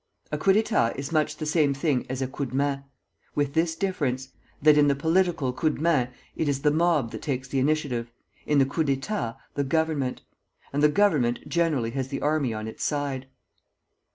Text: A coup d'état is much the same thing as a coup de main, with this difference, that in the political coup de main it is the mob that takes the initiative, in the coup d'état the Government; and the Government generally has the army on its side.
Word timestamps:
A 0.31 0.37
coup 0.39 0.51
d'état 0.51 0.97
is 0.97 1.11
much 1.11 1.37
the 1.37 1.45
same 1.45 1.75
thing 1.75 2.07
as 2.09 2.23
a 2.23 2.27
coup 2.27 2.47
de 2.47 2.55
main, 2.55 2.85
with 3.35 3.53
this 3.53 3.75
difference, 3.75 4.29
that 4.59 4.75
in 4.75 4.87
the 4.87 4.95
political 4.95 5.53
coup 5.53 5.69
de 5.69 5.79
main 5.79 6.07
it 6.35 6.49
is 6.49 6.63
the 6.63 6.71
mob 6.71 7.11
that 7.11 7.21
takes 7.21 7.47
the 7.47 7.59
initiative, 7.59 8.09
in 8.47 8.57
the 8.57 8.65
coup 8.65 8.83
d'état 8.83 9.37
the 9.53 9.63
Government; 9.63 10.23
and 10.73 10.81
the 10.81 10.89
Government 10.89 11.47
generally 11.47 11.91
has 11.91 12.07
the 12.07 12.19
army 12.21 12.51
on 12.51 12.67
its 12.67 12.83
side. 12.83 13.27